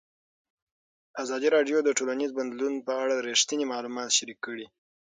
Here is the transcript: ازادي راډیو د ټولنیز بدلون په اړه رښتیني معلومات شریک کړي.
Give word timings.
ازادي 1.23 1.47
راډیو 1.55 1.77
د 1.83 1.89
ټولنیز 1.97 2.31
بدلون 2.37 2.73
په 2.85 2.93
اړه 3.03 3.15
رښتیني 3.27 3.65
معلومات 3.73 4.09
شریک 4.17 4.39
کړي. 4.45 4.65